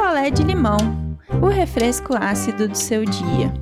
[0.00, 0.78] picolé de limão,
[1.42, 3.52] o refresco ácido do seu dia.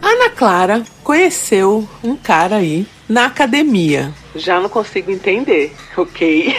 [0.00, 4.10] Ana Clara conheceu um cara aí na academia.
[4.34, 6.54] Já não consigo entender, ok?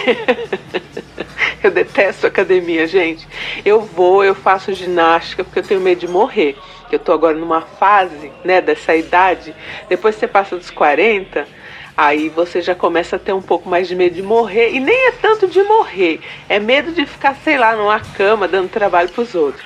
[1.63, 3.27] eu detesto academia, gente.
[3.65, 6.55] Eu vou, eu faço ginástica porque eu tenho medo de morrer.
[6.91, 9.51] Eu tô agora numa fase, né, dessa idade.
[9.89, 11.47] Depois que você passa dos 40,
[11.97, 14.71] aí você já começa a ter um pouco mais de medo de morrer.
[14.73, 18.69] E nem é tanto de morrer, é medo de ficar, sei lá, numa cama dando
[18.69, 19.65] trabalho pros outros.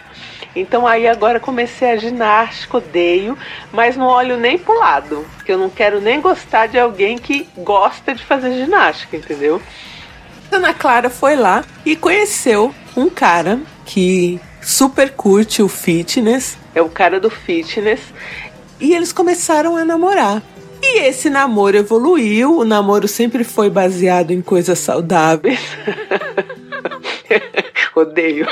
[0.56, 3.38] Então aí agora comecei a ginástica, odeio,
[3.72, 7.48] mas não olho nem pro lado, porque eu não quero nem gostar de alguém que
[7.58, 9.62] gosta de fazer ginástica, entendeu?
[10.52, 16.90] Ana Clara foi lá e conheceu um cara que super curte o fitness, é o
[16.90, 18.02] cara do fitness,
[18.78, 20.42] e eles começaram a namorar.
[20.84, 25.60] E esse namoro evoluiu, o namoro sempre foi baseado em coisas saudáveis.
[27.96, 28.48] Odeio.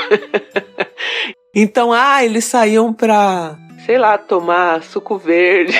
[1.54, 5.74] Então, ah, eles saíam pra, sei lá, tomar suco verde.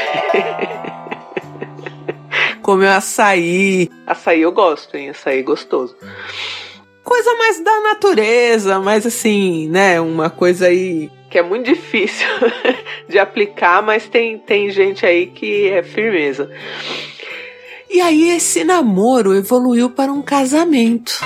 [2.60, 3.88] Comer açaí.
[4.06, 5.10] Açaí eu gosto, hein?
[5.10, 5.96] Açaí gostoso.
[7.04, 10.00] Coisa mais da natureza, mais assim, né?
[10.00, 12.26] Uma coisa aí que é muito difícil
[13.08, 16.50] de aplicar, mas tem, tem gente aí que é firmeza.
[17.88, 21.20] E aí esse namoro evoluiu para um casamento.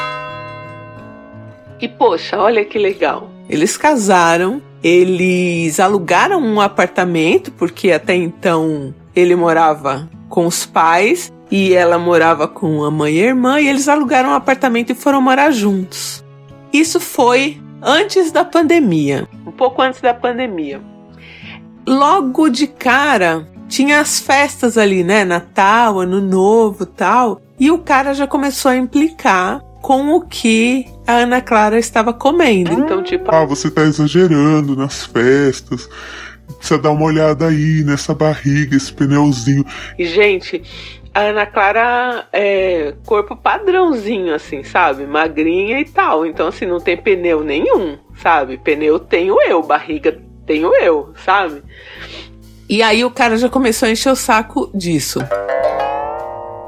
[1.80, 3.30] E poxa, olha que legal.
[3.48, 11.74] Eles casaram, eles alugaram um apartamento, porque até então ele morava com os pais e
[11.74, 15.20] ela morava com a mãe e a irmã, e eles alugaram um apartamento e foram
[15.20, 16.24] morar juntos.
[16.72, 20.80] Isso foi antes da pandemia, um pouco antes da pandemia.
[21.86, 25.24] Logo de cara, tinha as festas ali, né?
[25.24, 27.42] Natal, Ano Novo tal.
[27.60, 32.72] E o cara já começou a implicar com o que a Ana Clara estava comendo.
[32.72, 33.32] Então, tipo.
[33.32, 35.88] Ah, você tá exagerando nas festas.
[36.56, 39.64] Precisa dar uma olhada aí nessa barriga, esse pneuzinho.
[39.98, 40.62] E, gente,
[41.14, 45.06] a Ana Clara é corpo padrãozinho, assim, sabe?
[45.06, 46.26] Magrinha e tal.
[46.26, 48.58] Então, assim, não tem pneu nenhum, sabe?
[48.58, 51.62] Pneu tenho eu, barriga tenho eu, sabe?
[52.68, 55.20] E aí o cara já começou a encher o saco disso.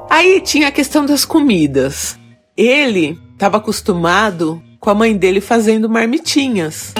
[0.09, 2.17] Aí tinha a questão das comidas.
[2.55, 6.93] Ele estava acostumado com a mãe dele fazendo marmitinhas.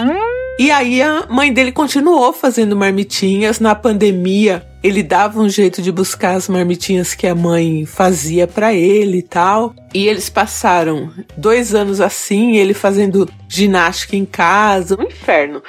[0.60, 3.60] E aí a mãe dele continuou fazendo marmitinhas.
[3.60, 8.74] Na pandemia, ele dava um jeito de buscar as marmitinhas que a mãe fazia para
[8.74, 9.76] ele e tal.
[9.94, 15.62] E eles passaram dois anos assim, ele fazendo ginástica em casa, um inferno.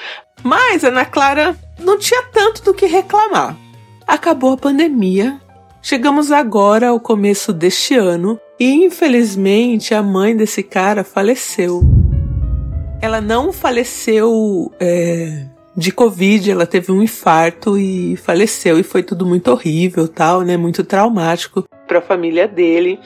[0.43, 3.57] Mas Ana Clara não tinha tanto do que reclamar.
[4.07, 5.39] Acabou a pandemia.
[5.83, 11.98] Chegamos agora ao começo deste ano e infelizmente a mãe desse cara faleceu.
[13.01, 15.45] Ela não faleceu é,
[15.77, 18.79] de Covid, ela teve um infarto e faleceu.
[18.79, 20.57] E foi tudo muito horrível, tal, né?
[20.57, 22.99] Muito traumático para a família dele.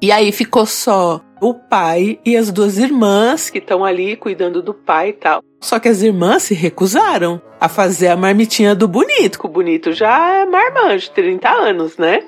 [0.00, 4.72] E aí ficou só o pai e as duas irmãs que estão ali cuidando do
[4.72, 5.42] pai e tal.
[5.60, 9.92] Só que as irmãs se recusaram a fazer a marmitinha do bonito, que o bonito
[9.92, 12.22] já é marmanjo, 30 anos, né?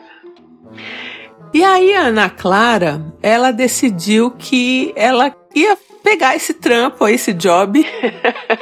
[1.53, 7.85] E aí a Ana Clara, ela decidiu que ela ia pegar esse trampo, esse job.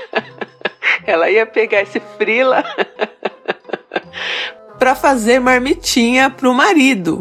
[1.07, 2.65] ela ia pegar esse frila
[4.79, 7.21] para fazer marmitinha pro marido.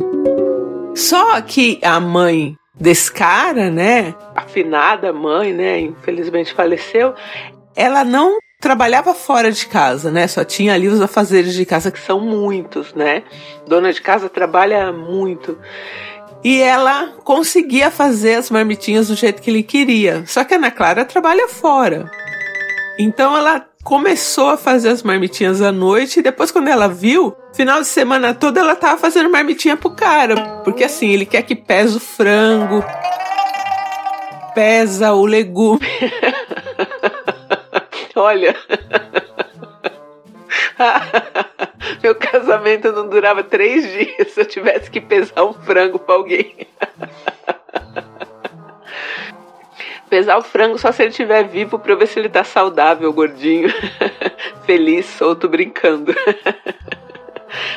[0.95, 7.13] Só que a mãe desse cara, né, afinada mãe, né, infelizmente faleceu,
[7.75, 10.27] ela não trabalhava fora de casa, né?
[10.27, 13.23] Só tinha ali os afazeres de casa, que são muitos, né?
[13.67, 15.57] Dona de casa trabalha muito.
[16.43, 20.23] E ela conseguia fazer as marmitinhas do jeito que ele queria.
[20.25, 22.09] Só que a Ana Clara trabalha fora.
[22.99, 27.79] Então ela começou a fazer as marmitinhas à noite e depois quando ela viu, final
[27.79, 31.95] de semana toda ela tava fazendo marmitinha pro cara, porque assim, ele quer que pese
[31.95, 32.83] o frango,
[34.53, 35.79] pesa o legume.
[38.17, 38.55] Olha.
[42.01, 46.55] Meu casamento não durava três dias se eu tivesse que pesar um frango para alguém.
[50.09, 53.11] Pesar o frango só se ele estiver vivo pra eu ver se ele tá saudável,
[53.11, 53.67] gordinho,
[54.65, 56.15] feliz, solto, brincando.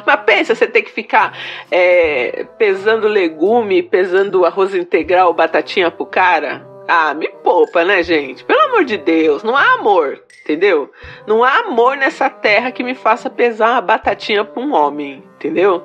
[0.06, 1.36] Mas pensa, você tem que ficar
[1.72, 6.69] é, pesando legume, pesando arroz integral, batatinha pro cara.
[6.92, 8.42] Ah, me poupa, né, gente?
[8.42, 10.90] Pelo amor de Deus, não há amor, entendeu?
[11.24, 15.84] Não há amor nessa terra que me faça pesar uma batatinha pra um homem, entendeu?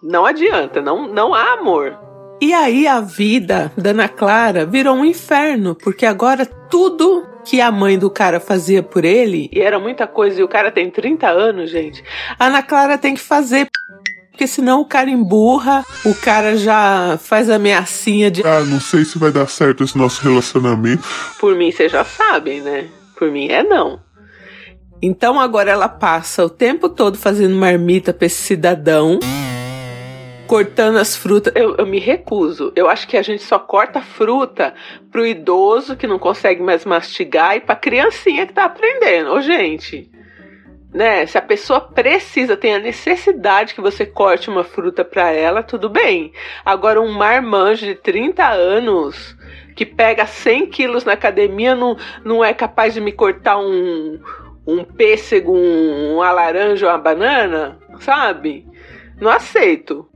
[0.00, 1.98] Não adianta, não, não há amor.
[2.40, 7.72] E aí a vida da Ana Clara virou um inferno, porque agora tudo que a
[7.72, 11.26] mãe do cara fazia por ele, e era muita coisa, e o cara tem 30
[11.26, 12.04] anos, gente,
[12.38, 13.66] a Ana Clara tem que fazer
[14.38, 18.46] porque senão o cara emburra, o cara já faz ameaçinha de.
[18.46, 21.02] Ah, não sei se vai dar certo esse nosso relacionamento.
[21.40, 22.86] Por mim, vocês já sabem, né?
[23.16, 23.98] Por mim é não.
[25.02, 29.18] Então agora ela passa o tempo todo fazendo marmita pra esse cidadão
[30.46, 31.52] cortando as frutas.
[31.56, 32.72] Eu, eu, me recuso.
[32.76, 34.72] Eu acho que a gente só corta fruta
[35.10, 39.32] pro idoso que não consegue mais mastigar e pra criancinha que tá aprendendo.
[39.32, 40.08] Ô, gente.
[40.92, 41.26] Né?
[41.26, 45.88] Se a pessoa precisa, tem a necessidade que você corte uma fruta para ela, tudo
[45.88, 46.32] bem.
[46.64, 49.36] Agora, um marmanjo de 30 anos
[49.76, 54.18] que pega 100 quilos na academia não, não é capaz de me cortar um,
[54.66, 58.66] um pêssego, um, uma laranja, uma banana, sabe?
[59.20, 60.08] Não aceito.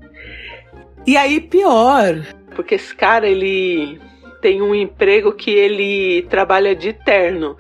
[1.07, 4.01] E aí, pior, porque esse cara ele
[4.41, 7.57] tem um emprego que ele trabalha de terno.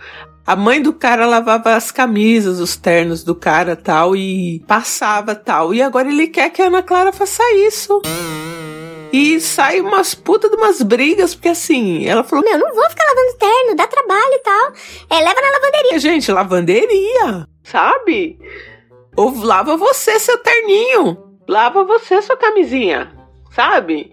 [0.47, 5.73] A mãe do cara lavava as camisas, os ternos do cara tal e passava tal.
[5.73, 8.03] E agora ele quer que a Ana Clara faça isso.
[9.12, 13.05] E sai umas putas de umas brigas, porque assim, ela falou: Meu, não vou ficar
[13.05, 14.73] lavando terno, dá trabalho e tal.
[15.11, 15.99] É, leva na lavanderia.
[15.99, 18.39] Gente, lavanderia, sabe?
[19.17, 21.19] Ou lava você seu terninho.
[21.49, 23.23] Lava você sua camisinha
[23.55, 24.12] sabe?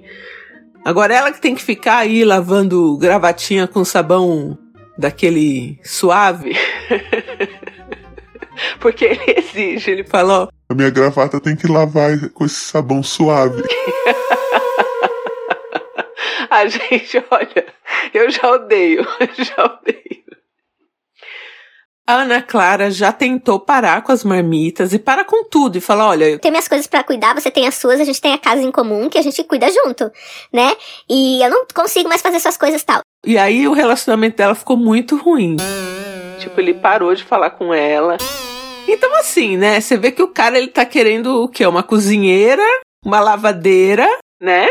[0.84, 4.58] Agora ela que tem que ficar aí lavando gravatinha com sabão
[5.00, 6.56] daquele suave.
[8.82, 10.50] Porque ele exige, ele falou.
[10.68, 13.64] A minha gravata tem que lavar com esse sabão suave.
[16.52, 17.66] a gente, olha,
[18.14, 20.20] eu já odeio, eu já odeio.
[22.10, 26.08] A Ana Clara já tentou parar com as marmitas e para com tudo e falar,
[26.08, 28.64] olha, tem minhas coisas para cuidar, você tem as suas, a gente tem a casa
[28.64, 30.12] em comum que a gente cuida junto,
[30.52, 30.76] né?
[31.08, 33.02] E eu não consigo mais fazer suas coisas tal.
[33.24, 35.58] E aí o relacionamento dela ficou muito ruim.
[36.40, 38.18] Tipo, ele parou de falar com ela.
[38.88, 41.64] Então assim, né, você vê que o cara ele tá querendo o quê?
[41.68, 42.66] Uma cozinheira,
[43.06, 44.10] uma lavadeira,
[44.42, 44.68] né?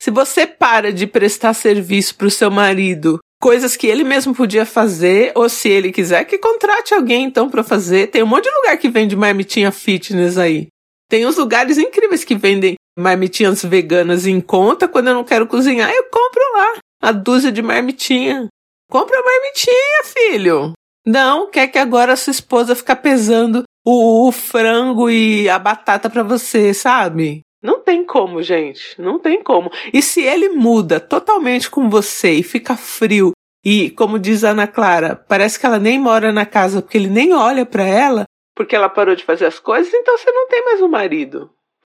[0.00, 5.30] Se você para de prestar serviço pro seu marido coisas que ele mesmo podia fazer,
[5.34, 8.06] ou se ele quiser que contrate alguém então para fazer.
[8.06, 10.68] Tem um monte de lugar que vende marmitinha fitness aí.
[11.10, 14.88] Tem uns lugares incríveis que vendem marmitinhas veganas em conta.
[14.88, 18.48] Quando eu não quero cozinhar, eu compro lá a dúzia de marmitinha.
[18.90, 20.72] Compra marmitinha, filho.
[21.06, 26.08] Não, quer que agora a sua esposa fica pesando o, o frango e a batata
[26.08, 27.42] para você, sabe?
[27.64, 29.00] Não tem como, gente.
[29.00, 29.70] Não tem como.
[29.92, 33.32] E se ele muda totalmente com você e fica frio
[33.64, 37.08] e, como diz a Ana Clara, parece que ela nem mora na casa porque ele
[37.08, 40.64] nem olha para ela, porque ela parou de fazer as coisas, então você não tem
[40.64, 41.50] mais um marido.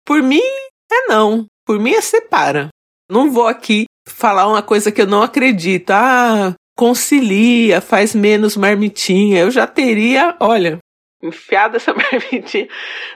[0.05, 0.41] Por mim,
[0.91, 1.47] é não.
[1.67, 2.69] Por mim é separa.
[3.11, 5.91] Não vou aqui falar uma coisa que eu não acredito.
[5.91, 9.41] Ah, concilia, faz menos marmitinha.
[9.41, 10.79] Eu já teria, olha,
[11.23, 12.69] enfiada essa marmitinha.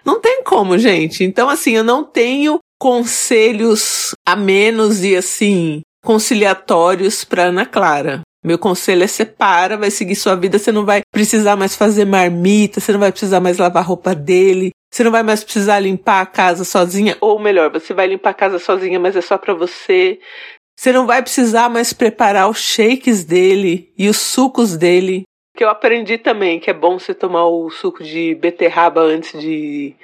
[0.04, 1.24] Não tem como, gente.
[1.24, 8.22] Então, assim, eu não tenho conselhos a menos e, assim, conciliatórios para Ana Clara.
[8.42, 12.80] Meu conselho é separa, vai seguir sua vida, você não vai precisar mais fazer marmita,
[12.80, 16.26] você não vai precisar mais lavar roupa dele, Você não vai mais precisar limpar a
[16.26, 20.18] casa sozinha, ou melhor, você vai limpar a casa sozinha, mas é só para você.
[20.76, 25.24] Você não vai precisar mais preparar os shakes dele e os sucos dele.
[25.54, 29.94] Que eu aprendi também que é bom você tomar o suco de beterraba antes de,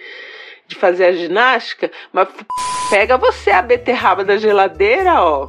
[0.66, 2.28] de fazer a ginástica, mas
[2.90, 5.48] pega você a beterraba da geladeira, ó,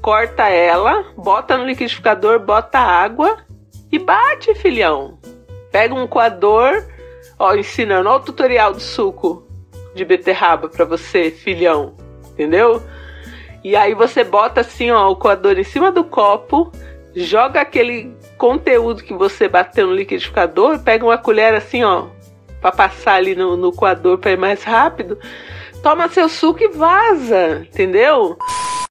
[0.00, 3.38] corta ela, bota no liquidificador, bota água
[3.92, 5.18] e bate, filhão.
[5.70, 6.84] Pega um coador,
[7.38, 9.46] ó, ensinando, ó o tutorial do suco
[9.94, 11.94] de beterraba para você, filhão,
[12.32, 12.82] entendeu?
[13.62, 16.72] E aí você bota assim, ó, o coador em cima do copo,
[17.14, 22.06] joga aquele conteúdo que você bateu no liquidificador, pega uma colher assim, ó,
[22.58, 25.18] para passar ali no, no coador para ir mais rápido,
[25.82, 28.38] toma seu suco e vaza, entendeu?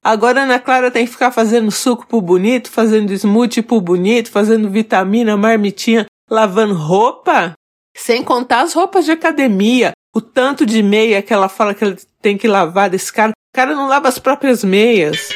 [0.04, 4.30] Agora a Ana Clara tem que ficar fazendo suco pro bonito, fazendo smoothie pro bonito,
[4.30, 7.54] fazendo vitamina, marmitinha, lavando roupa,
[7.96, 11.96] sem contar as roupas de academia, o tanto de meia que ela fala que ela
[12.22, 13.32] tem que lavar desse cara.
[13.32, 15.28] O cara não lava as próprias meias.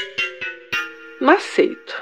[1.21, 1.95] Não aceito.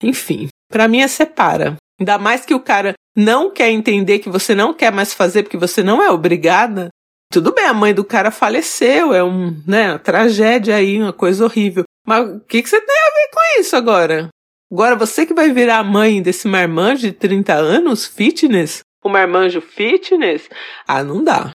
[0.00, 1.76] Enfim, para mim é separa.
[1.98, 5.56] Ainda mais que o cara não quer entender que você não quer mais fazer porque
[5.56, 6.88] você não é obrigada.
[7.32, 11.44] Tudo bem, a mãe do cara faleceu, é um, né, uma tragédia aí, uma coisa
[11.44, 11.84] horrível.
[12.06, 14.28] Mas o que, que você tem a ver com isso agora?
[14.72, 18.80] Agora você que vai virar a mãe desse marmanjo de 30 anos, fitness?
[19.04, 20.48] O marmanjo fitness?
[20.86, 21.50] Ah, não dá.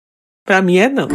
[0.46, 1.08] Pra mim é não.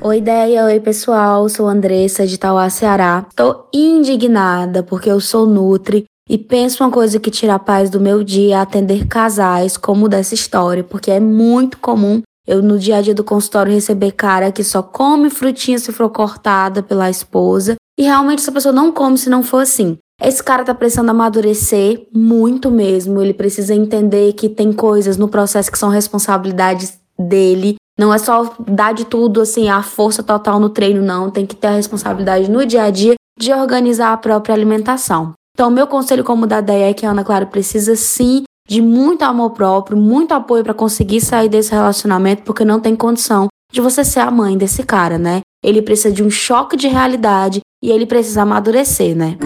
[0.00, 3.26] Oi, ideia, oi pessoal, sou Andressa de Tauá, Ceará.
[3.34, 8.00] Tô indignada porque eu sou Nutri e penso uma coisa que tira a paz do
[8.00, 12.98] meu dia é atender casais como dessa história, porque é muito comum eu no dia
[12.98, 17.74] a dia do consultório receber cara que só come frutinha se for cortada pela esposa
[17.98, 19.98] e realmente essa pessoa não come se não for assim.
[20.22, 23.20] Esse cara tá precisando amadurecer muito mesmo.
[23.20, 27.76] Ele precisa entender que tem coisas no processo que são responsabilidades dele.
[27.98, 31.30] Não é só dar de tudo assim, a força total no treino, não.
[31.30, 35.34] Tem que ter a responsabilidade no dia a dia de organizar a própria alimentação.
[35.56, 39.22] Então, meu conselho como da ideia é que a Ana Clara precisa sim de muito
[39.22, 44.04] amor próprio, muito apoio para conseguir sair desse relacionamento, porque não tem condição de você
[44.04, 45.40] ser a mãe desse cara, né?
[45.64, 49.38] Ele precisa de um choque de realidade e ele precisa amadurecer, né?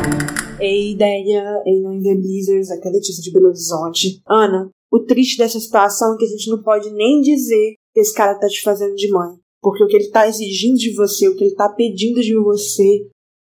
[0.59, 4.21] Ei, ideia, ei, não Blizzards, aqui é Letícia de Belo Horizonte.
[4.29, 8.12] Ana, o triste dessa situação é que a gente não pode nem dizer que esse
[8.12, 9.37] cara tá te fazendo de mãe.
[9.62, 13.07] Porque o que ele tá exigindo de você, o que ele tá pedindo de você,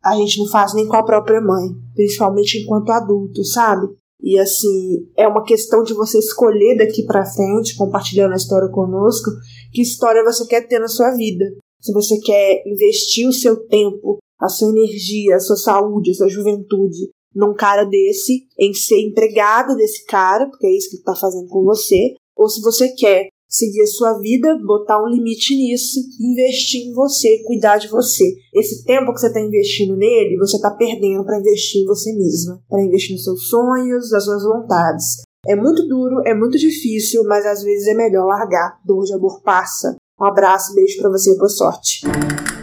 [0.04, 3.88] a gente não faz nem com a própria mãe, principalmente enquanto adulto, sabe?
[4.20, 9.30] E assim, é uma questão de você escolher daqui para frente, compartilhando a história conosco,
[9.72, 11.44] que história você quer ter na sua vida.
[11.80, 16.28] Se você quer investir o seu tempo, a sua energia, a sua saúde, a sua
[16.28, 21.14] juventude num cara desse, em ser empregado desse cara, porque é isso que ele tá
[21.14, 26.00] fazendo com você, ou se você quer seguir a sua vida, botar um limite nisso,
[26.20, 28.36] investir em você, cuidar de você.
[28.54, 32.60] Esse tempo que você está investindo nele, você está perdendo para investir em você mesma,
[32.68, 35.22] para investir nos seus sonhos, nas suas vontades.
[35.46, 38.78] É muito duro, é muito difícil, mas às vezes é melhor largar.
[38.84, 39.96] Dor de amor passa.
[40.20, 42.00] Um abraço, beijo para você e boa sorte.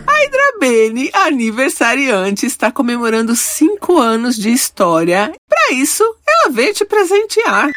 [0.05, 5.31] A Hidrabene, aniversariante, está comemorando 5 anos de história.
[5.47, 7.71] Para isso, ela veio te presentear.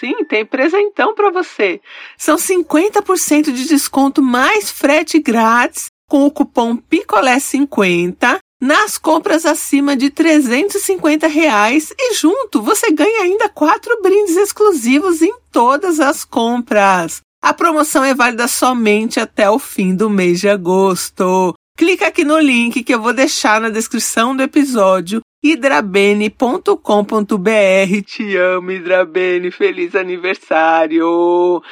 [0.00, 1.78] Sim, tem presentão para você.
[2.16, 10.08] São 50% de desconto mais frete grátis com o cupom PICOLÉ50 nas compras acima de
[10.08, 17.20] 350 reais e junto você ganha ainda quatro brindes exclusivos em todas as compras.
[17.42, 21.54] A promoção é válida somente até o fim do mês de agosto.
[21.76, 28.02] Clica aqui no link que eu vou deixar na descrição do episódio hidrabene.com.br.
[28.04, 29.50] Te amo, Hidrabene.
[29.50, 31.62] Feliz aniversário.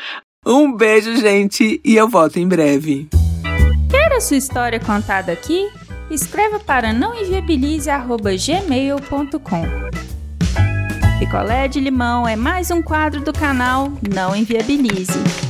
[0.47, 3.09] Um beijo, gente, e eu volto em breve.
[3.91, 5.69] Quer a sua história contada aqui?
[6.11, 9.63] Escreva para nãoenviabilize@gmail.com.
[11.19, 15.48] Picolé de limão é mais um quadro do canal Não Enviabilize.